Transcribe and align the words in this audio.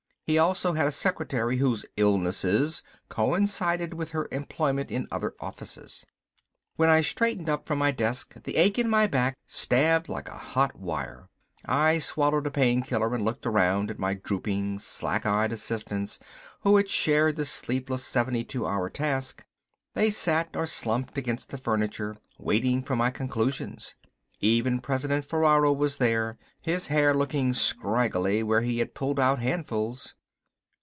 He 0.23 0.37
also 0.37 0.71
had 0.71 0.87
a 0.87 0.93
secretary 0.93 1.57
whose 1.57 1.85
"illnesses" 1.97 2.83
coincided 3.09 3.93
with 3.93 4.11
her 4.11 4.29
employment 4.31 4.89
in 4.89 5.05
other 5.11 5.33
offices. 5.41 6.05
When 6.77 6.87
I 6.87 7.01
straightened 7.01 7.49
up 7.49 7.67
from 7.67 7.79
my 7.79 7.91
desk 7.91 8.35
the 8.45 8.55
ache 8.55 8.79
in 8.79 8.89
my 8.89 9.07
back 9.07 9.37
stabbed 9.45 10.07
like 10.07 10.29
a 10.29 10.37
hot 10.37 10.79
wire. 10.79 11.27
I 11.67 11.99
swallowed 11.99 12.47
a 12.47 12.51
painkiller 12.51 13.13
and 13.13 13.25
looked 13.25 13.45
around 13.45 13.91
at 13.91 13.99
my 13.99 14.13
drooping, 14.13 14.79
sack 14.79 15.25
eyed 15.25 15.51
assistants 15.51 16.17
who 16.61 16.77
had 16.77 16.87
shared 16.89 17.35
the 17.35 17.43
sleepless 17.45 18.05
seventy 18.05 18.45
two 18.45 18.65
hour 18.65 18.89
task. 18.89 19.45
They 19.95 20.09
sat 20.09 20.55
or 20.55 20.65
slumped 20.65 21.17
against 21.17 21.49
the 21.49 21.57
furniture, 21.57 22.15
waiting 22.39 22.83
for 22.83 22.95
my 22.95 23.09
conclusions. 23.11 23.95
Even 24.39 24.79
President 24.79 25.25
Ferraro 25.25 25.73
was 25.73 25.97
there, 25.97 26.37
his 26.61 26.87
hair 26.87 27.13
looking 27.13 27.53
scraggly 27.53 28.41
where 28.43 28.61
he 28.61 28.79
had 28.79 28.95
pulled 28.95 29.19
out 29.19 29.39
handfuls. 29.39 30.15